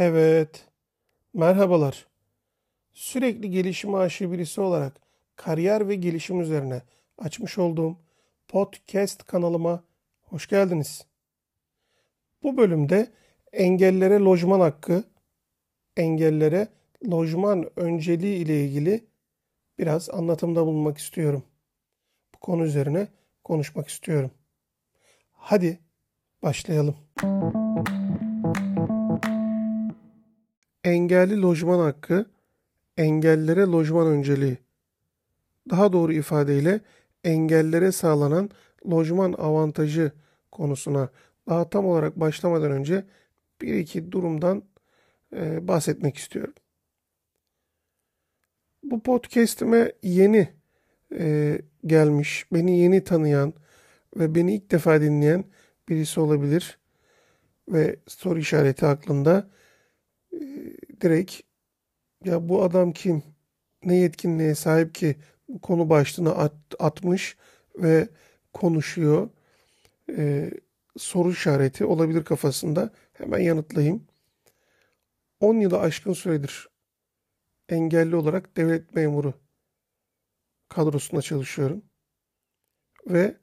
Evet. 0.00 0.66
Merhabalar. 1.34 2.06
Sürekli 2.92 3.50
gelişim 3.50 3.94
aşığı 3.94 4.32
birisi 4.32 4.60
olarak 4.60 5.00
kariyer 5.36 5.88
ve 5.88 5.94
gelişim 5.94 6.40
üzerine 6.40 6.82
açmış 7.18 7.58
olduğum 7.58 7.96
podcast 8.48 9.22
kanalıma 9.26 9.84
hoş 10.22 10.46
geldiniz. 10.46 11.06
Bu 12.42 12.56
bölümde 12.56 13.12
engellere 13.52 14.18
lojman 14.18 14.60
hakkı, 14.60 15.04
engellere 15.96 16.68
lojman 17.10 17.70
önceliği 17.76 18.36
ile 18.36 18.64
ilgili 18.64 19.04
biraz 19.78 20.10
anlatımda 20.10 20.66
bulunmak 20.66 20.98
istiyorum. 20.98 21.42
Bu 22.34 22.38
konu 22.38 22.64
üzerine 22.64 23.08
konuşmak 23.44 23.88
istiyorum. 23.88 24.30
Hadi 25.32 25.78
başlayalım. 26.42 26.96
Engelli 30.84 31.42
lojman 31.42 31.78
hakkı, 31.78 32.26
engellere 32.96 33.60
lojman 33.60 34.06
önceliği. 34.06 34.58
Daha 35.70 35.92
doğru 35.92 36.12
ifadeyle 36.12 36.80
engellere 37.24 37.92
sağlanan 37.92 38.50
lojman 38.90 39.32
avantajı 39.32 40.12
konusuna 40.52 41.08
daha 41.48 41.70
tam 41.70 41.86
olarak 41.86 42.20
başlamadan 42.20 42.72
önce 42.72 43.04
bir 43.60 43.74
iki 43.74 44.12
durumdan 44.12 44.62
e, 45.36 45.68
bahsetmek 45.68 46.16
istiyorum. 46.16 46.54
Bu 48.82 49.02
podcast'ime 49.02 49.92
yeni 50.02 50.48
e, 51.18 51.58
gelmiş, 51.86 52.46
beni 52.52 52.78
yeni 52.78 53.04
tanıyan 53.04 53.54
ve 54.16 54.34
beni 54.34 54.54
ilk 54.54 54.70
defa 54.70 55.00
dinleyen 55.00 55.44
birisi 55.88 56.20
olabilir 56.20 56.78
ve 57.68 57.96
soru 58.06 58.38
işareti 58.38 58.86
aklında 58.86 59.50
e, 60.32 60.38
direkt 61.00 61.40
ya 62.24 62.48
bu 62.48 62.62
adam 62.62 62.92
kim, 62.92 63.22
ne 63.84 63.96
yetkinliğe 63.96 64.54
sahip 64.54 64.94
ki 64.94 65.16
bu 65.48 65.60
konu 65.60 65.90
başlığına 65.90 66.30
at, 66.30 66.52
atmış 66.78 67.36
ve 67.76 68.08
konuşuyor 68.52 69.30
e, 70.16 70.50
soru 70.98 71.30
işareti 71.30 71.84
olabilir 71.84 72.24
kafasında. 72.24 72.90
Hemen 73.12 73.38
yanıtlayayım. 73.38 74.06
10 75.40 75.54
yılı 75.60 75.80
aşkın 75.80 76.12
süredir 76.12 76.68
engelli 77.68 78.16
olarak 78.16 78.56
devlet 78.56 78.94
memuru 78.94 79.34
kadrosunda 80.68 81.22
çalışıyorum. 81.22 81.82
Ve 83.06 83.36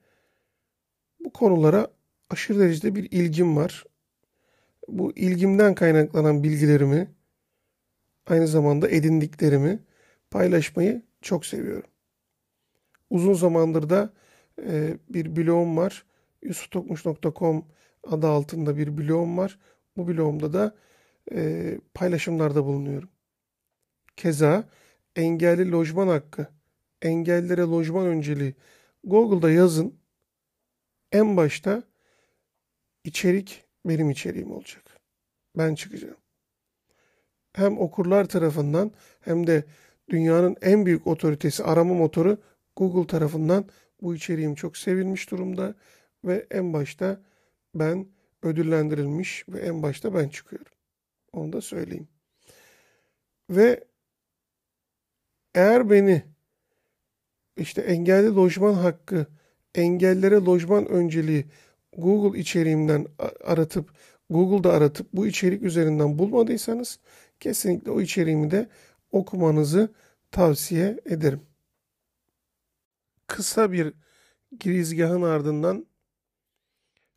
bu 1.20 1.34
konulara 1.34 1.88
aşırı 2.30 2.60
derecede 2.60 2.96
bir 2.96 3.12
ilgim 3.12 3.56
var. 3.56 3.84
Bu 4.88 5.12
ilgimden 5.16 5.76
kaynaklanan 5.76 6.44
bilgilerimi, 6.44 7.08
aynı 8.28 8.48
zamanda 8.48 8.90
edindiklerimi 8.90 9.80
paylaşmayı 10.32 11.02
çok 11.22 11.46
seviyorum. 11.46 11.90
Uzun 13.10 13.34
zamandır 13.34 13.90
da 13.90 14.14
e, 14.62 14.98
bir 15.10 15.36
blogum 15.36 15.78
var. 15.78 16.06
yusufokmuş.com 16.44 17.66
adı 18.04 18.28
altında 18.28 18.78
bir 18.78 18.98
blogum 18.98 19.38
var. 19.38 19.60
Bu 19.98 20.08
blogumda 20.08 20.54
da 20.54 20.76
e, 21.32 21.80
paylaşımlarda 21.94 22.66
bulunuyorum. 22.66 23.10
Keza 24.18 24.70
engelli 25.16 25.72
lojman 25.72 26.08
hakkı, 26.08 26.48
engellilere 27.02 27.62
lojman 27.62 28.06
önceliği 28.06 28.56
Google'da 29.04 29.52
yazın. 29.52 30.00
En 31.12 31.38
başta 31.38 31.84
içerik 33.06 33.64
benim 33.86 34.10
içeriğim 34.10 34.52
olacak. 34.52 34.84
Ben 35.58 35.76
çıkacağım. 35.76 36.18
Hem 37.54 37.80
okurlar 37.80 38.26
tarafından 38.26 38.92
hem 39.22 39.48
de 39.48 39.64
dünyanın 40.10 40.56
en 40.62 40.86
büyük 40.86 41.08
otoritesi 41.08 41.64
arama 41.64 41.94
motoru 41.94 42.38
Google 42.76 43.08
tarafından 43.08 43.66
bu 44.02 44.16
içeriğim 44.16 44.56
çok 44.56 44.78
sevilmiş 44.78 45.32
durumda 45.32 45.76
ve 46.26 46.48
en 46.52 46.74
başta 46.74 47.22
ben 47.76 48.08
ödüllendirilmiş 48.44 49.46
ve 49.50 49.60
en 49.60 49.84
başta 49.84 50.14
ben 50.14 50.30
çıkıyorum. 50.30 50.72
Onu 51.34 51.54
da 51.54 51.62
söyleyeyim. 51.62 52.08
Ve 53.50 53.84
eğer 55.56 55.90
beni 55.90 56.24
işte 57.58 57.82
engelli 57.82 58.36
lojman 58.36 58.74
hakkı, 58.74 59.28
engellere 59.76 60.36
lojman 60.36 60.88
önceliği 60.88 61.46
Google 61.98 62.40
içeriğimden 62.40 63.08
aratıp 63.44 63.90
Google'da 64.30 64.74
aratıp 64.74 65.08
bu 65.14 65.28
içerik 65.28 65.64
üzerinden 65.64 66.20
bulmadıysanız 66.20 67.00
kesinlikle 67.40 67.92
o 67.92 68.02
içeriğimi 68.02 68.52
de 68.52 68.70
okumanızı 69.12 69.94
tavsiye 70.32 71.00
ederim. 71.06 71.42
Kısa 73.28 73.72
bir 73.72 73.94
girizgahın 74.60 75.22
ardından 75.22 75.86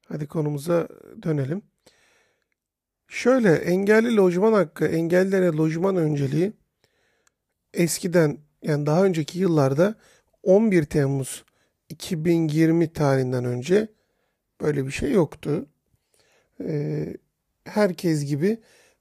hadi 0.08 0.26
konumuza 0.26 0.88
dönelim. 1.22 1.62
Şöyle 3.08 3.52
engelli 3.54 4.16
lojman 4.16 4.52
hakkı, 4.52 4.86
engellilere 4.86 5.46
lojman 5.46 5.96
önceliği 5.96 6.52
eskiden 7.74 8.38
yani 8.62 8.86
daha 8.86 9.04
önceki 9.04 9.38
yıllarda 9.38 9.94
11 10.42 10.84
Temmuz 10.84 11.44
2020 11.88 12.92
tarihinden 12.92 13.44
önce 13.44 13.88
böyle 14.60 14.86
bir 14.86 14.90
şey 14.90 15.12
yoktu. 15.12 15.66
Ee, 16.60 17.16
herkes 17.64 18.24
gibi 18.24 18.58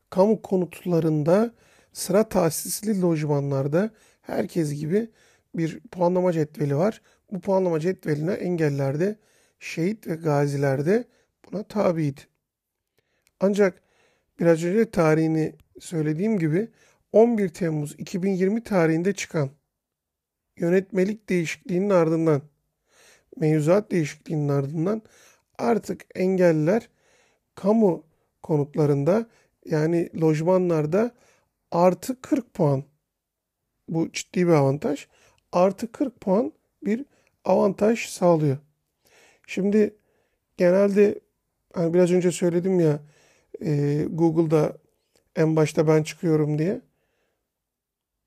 kamu 0.10 0.42
konutlarında 0.42 1.54
sıra 1.94 2.30
tahsisli 2.30 3.02
lojmanlarda 3.02 3.90
herkes 4.22 4.74
gibi 4.74 5.10
bir 5.56 5.80
puanlama 5.80 6.34
cetveli 6.34 6.76
var. 6.76 7.02
Bu 7.32 7.42
puanlama 7.42 7.80
cetveline 7.80 8.32
engellerde, 8.32 9.16
şehit 9.60 10.08
ve 10.08 10.16
gazilerde 10.16 11.04
buna 11.46 11.64
tabiydi. 11.64 12.22
Ancak 13.40 13.82
biraz 14.40 14.64
önce 14.64 14.92
tarihini 14.92 15.56
söylediğim 15.80 16.40
gibi 16.40 16.68
11 17.12 17.50
Temmuz 17.50 17.96
2020 17.98 18.64
tarihinde 18.64 19.14
çıkan 19.14 19.50
yönetmelik 20.58 21.30
değişikliğinin 21.30 21.90
ardından, 21.90 22.42
mevzuat 23.38 23.92
değişikliğinin 23.92 24.50
ardından 24.50 25.02
artık 25.58 26.06
engelliler 26.16 26.90
kamu 27.56 28.04
konutlarında 28.44 29.28
yani 29.66 30.10
lojmanlarda 30.22 31.12
artı 31.72 32.22
40 32.22 32.54
puan 32.54 32.84
bu 33.90 34.12
ciddi 34.12 34.48
bir 34.48 34.52
avantaj. 34.52 35.08
Artı 35.52 35.92
40 35.92 36.22
puan 36.22 36.54
bir 36.84 37.06
avantaj 37.46 38.10
sağlıyor. 38.10 38.58
Şimdi 39.48 39.96
genelde 40.58 41.20
hani 41.74 41.94
biraz 41.94 42.12
önce 42.12 42.32
söyledim 42.32 42.80
ya 42.80 43.00
e, 43.66 44.04
Google'da 44.10 44.78
en 45.36 45.56
başta 45.56 45.88
ben 45.88 46.04
çıkıyorum 46.04 46.58
diye. 46.58 46.82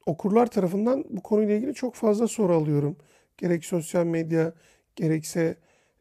Okurlar 0.06 0.46
tarafından 0.46 1.04
bu 1.10 1.22
konuyla 1.22 1.54
ilgili 1.54 1.74
çok 1.74 1.94
fazla 1.94 2.28
soru 2.28 2.54
alıyorum. 2.54 2.96
Gerek 3.36 3.64
sosyal 3.64 4.04
medya 4.04 4.52
gerekse 4.96 5.56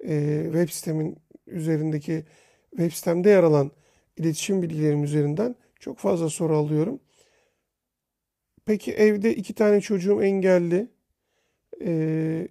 e, 0.07 0.43
web 0.43 0.69
sitemin 0.69 1.17
üzerindeki 1.47 2.25
web 2.69 2.91
sitemde 2.91 3.29
yer 3.29 3.43
alan 3.43 3.71
iletişim 4.17 4.61
bilgilerim 4.61 5.03
üzerinden 5.03 5.55
çok 5.79 5.97
fazla 5.97 6.29
soru 6.29 6.57
alıyorum. 6.57 6.99
Peki 8.65 8.93
evde 8.93 9.35
iki 9.35 9.53
tane 9.53 9.81
çocuğum 9.81 10.23
engelli. 10.23 10.87
Ee, 11.81 12.47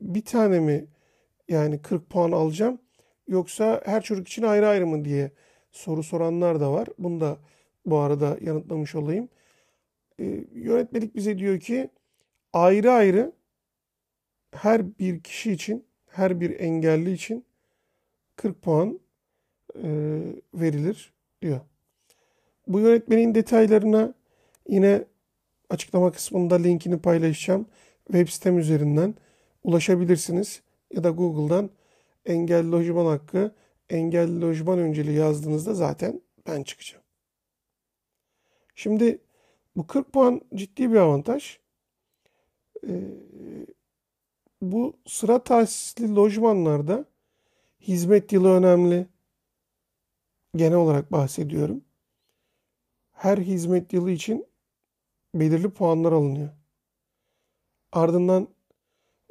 bir 0.00 0.24
tane 0.24 0.60
mi 0.60 0.86
yani 1.48 1.82
40 1.82 2.10
puan 2.10 2.32
alacağım 2.32 2.80
yoksa 3.28 3.82
her 3.84 4.02
çocuk 4.02 4.28
için 4.28 4.42
ayrı 4.42 4.68
ayrı 4.68 4.86
mı 4.86 5.04
diye 5.04 5.32
soru 5.72 6.02
soranlar 6.02 6.60
da 6.60 6.72
var. 6.72 6.88
Bunu 6.98 7.20
da 7.20 7.38
bu 7.86 7.98
arada 7.98 8.38
yanıtlamış 8.40 8.94
olayım. 8.94 9.28
Ee, 10.20 10.24
yönetmelik 10.52 11.16
bize 11.16 11.38
diyor 11.38 11.60
ki 11.60 11.90
ayrı 12.52 12.92
ayrı 12.92 13.32
her 14.52 14.98
bir 14.98 15.22
kişi 15.22 15.52
için, 15.52 15.87
her 16.18 16.40
bir 16.40 16.60
engelli 16.60 17.12
için 17.12 17.44
40 18.36 18.62
puan 18.62 19.00
e, 19.74 19.88
verilir 20.54 21.12
diyor. 21.42 21.60
Bu 22.66 22.80
yönetmenin 22.80 23.34
detaylarına 23.34 24.14
yine 24.68 25.04
açıklama 25.70 26.12
kısmında 26.12 26.54
linkini 26.54 26.98
paylaşacağım. 26.98 27.66
Web 28.06 28.28
sitem 28.28 28.58
üzerinden 28.58 29.14
ulaşabilirsiniz. 29.64 30.62
Ya 30.94 31.04
da 31.04 31.10
Google'dan 31.10 31.70
engelli 32.26 32.70
lojman 32.70 33.06
hakkı, 33.06 33.54
engelli 33.90 34.40
lojman 34.40 34.78
önceliği 34.78 35.16
yazdığınızda 35.16 35.74
zaten 35.74 36.20
ben 36.46 36.62
çıkacağım. 36.62 37.04
Şimdi 38.74 39.18
bu 39.76 39.86
40 39.86 40.12
puan 40.12 40.40
ciddi 40.54 40.92
bir 40.92 40.96
avantaj. 40.96 41.58
Ee, 42.86 42.90
bu 44.62 44.96
sıra 45.06 45.44
tahsisli 45.44 46.14
lojmanlarda 46.14 47.04
hizmet 47.80 48.32
yılı 48.32 48.50
önemli. 48.50 49.06
genel 50.56 50.76
olarak 50.76 51.12
bahsediyorum. 51.12 51.84
Her 53.12 53.38
hizmet 53.38 53.92
yılı 53.92 54.10
için 54.10 54.46
belirli 55.34 55.70
puanlar 55.70 56.12
alınıyor. 56.12 56.50
Ardından 57.92 58.48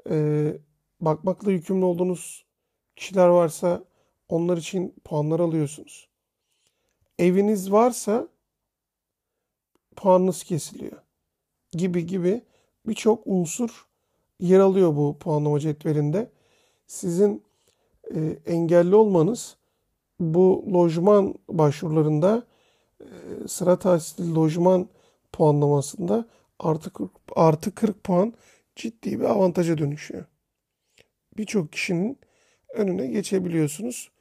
e, 0.09 0.57
bakmakla 1.01 1.51
yükümlü 1.51 1.85
olduğunuz 1.85 2.45
kişiler 2.95 3.27
varsa 3.27 3.83
onlar 4.29 4.57
için 4.57 4.95
puanlar 5.03 5.39
alıyorsunuz. 5.39 6.09
Eviniz 7.19 7.71
varsa 7.71 8.27
puanınız 9.95 10.43
kesiliyor. 10.43 11.01
Gibi 11.71 12.05
gibi 12.05 12.45
birçok 12.85 13.27
unsur 13.27 13.86
yer 14.39 14.59
alıyor 14.59 14.95
bu 14.95 15.17
puanlama 15.19 15.59
cetvelinde. 15.59 16.31
Sizin 16.87 17.43
e, 18.15 18.37
engelli 18.45 18.95
olmanız 18.95 19.57
bu 20.19 20.65
lojman 20.73 21.35
başvurularında 21.49 22.43
e, 23.01 23.07
sıra 23.47 23.79
tahsili 23.79 24.35
lojman 24.35 24.89
puanlamasında 25.31 26.25
artı 26.59 26.93
40, 26.93 27.11
artı 27.35 27.75
40 27.75 28.03
puan 28.03 28.33
ciddi 28.75 29.19
bir 29.19 29.25
avantaja 29.25 29.77
dönüşüyor. 29.77 30.25
Birçok 31.37 31.71
kişinin 31.71 32.19
önüne 32.73 33.07
geçebiliyorsunuz. 33.07 34.11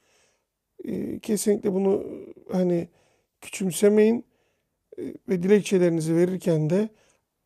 E, 0.85 1.19
kesinlikle 1.19 1.73
bunu 1.73 2.03
hani 2.51 2.87
küçümsemeyin 3.41 4.25
e, 4.97 5.03
ve 5.29 5.43
dilekçelerinizi 5.43 6.15
verirken 6.15 6.69
de 6.69 6.89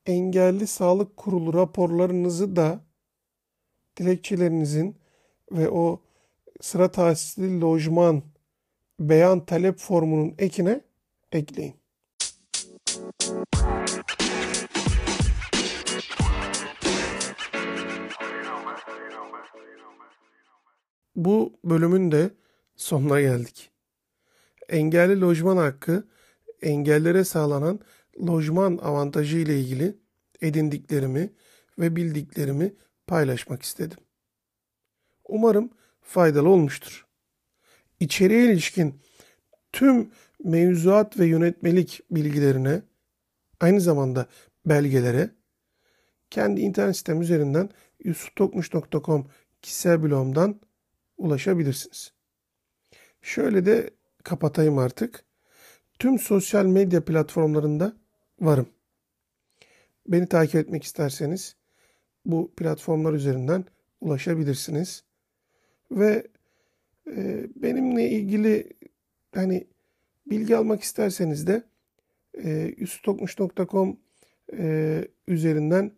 engelli 0.06 0.68
sağlık 0.68 1.18
kurulu 1.18 1.54
raporlarınızı 1.54 2.56
da 2.56 2.82
dilekçelerinizin 3.98 4.98
ve 5.52 5.70
o 5.70 6.02
sıra 6.62 6.92
tahsili 6.92 7.62
lojman 7.62 8.24
beyan 9.00 9.46
talep 9.46 9.78
formunun 9.78 10.36
ekine 10.38 10.82
ekleyin. 11.32 11.76
Bu 21.16 21.60
bölümün 21.64 22.12
de 22.12 22.30
sonuna 22.76 23.22
geldik. 23.22 23.72
Engelli 24.70 25.22
lojman 25.22 25.58
hakkı 25.58 26.08
engellere 26.62 27.24
sağlanan 27.24 27.80
lojman 28.20 28.78
avantajı 28.78 29.38
ile 29.38 29.60
ilgili 29.60 29.98
edindiklerimi 30.42 31.34
ve 31.80 31.96
bildiklerimi 31.96 32.74
paylaşmak 33.08 33.64
istedim. 33.64 33.98
Umarım 35.28 35.70
faydalı 36.02 36.50
olmuştur. 36.50 37.08
İçeriye 38.00 38.46
ilişkin 38.46 39.02
tüm 39.72 40.12
mevzuat 40.44 41.20
ve 41.20 41.26
yönetmelik 41.26 42.02
bilgilerine 42.12 42.82
aynı 43.60 43.82
zamanda 43.82 44.26
belgelere 44.66 45.30
kendi 46.30 46.62
internet 46.62 46.98
sitem 46.98 47.22
üzerinden 47.22 47.70
yusufokmuş.com 48.04 49.28
kişisel 49.62 50.04
blogumdan 50.04 50.62
ulaşabilirsiniz. 51.18 52.14
Şöyle 53.22 53.66
de 53.66 53.90
kapatayım 54.24 54.78
artık. 54.78 55.26
Tüm 56.00 56.20
sosyal 56.20 56.66
medya 56.66 57.06
platformlarında 57.06 58.01
varım. 58.42 58.68
Beni 60.08 60.28
takip 60.28 60.56
etmek 60.56 60.84
isterseniz 60.84 61.56
bu 62.26 62.52
platformlar 62.56 63.14
üzerinden 63.14 63.66
ulaşabilirsiniz. 64.02 65.04
Ve 65.92 66.28
e, 67.08 67.48
benimle 67.56 68.10
ilgili 68.10 68.74
hani 69.36 69.68
bilgi 70.26 70.58
almak 70.58 70.84
isterseniz 70.84 71.48
de 71.48 71.64
e, 72.44 72.74
yusutokmuş.com 72.78 73.98
e, 74.58 75.06
üzerinden 75.28 75.92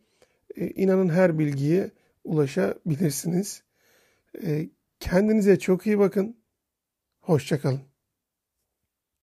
e, 0.56 0.68
inanın 0.68 1.10
her 1.10 1.40
bilgiye 1.40 1.92
ulaşabilirsiniz. 2.24 3.64
E, 4.44 4.70
kendinize 5.00 5.60
çok 5.60 5.88
iyi 5.88 6.00
bakın. 6.00 6.38
Hoşçakalın. 7.22 7.93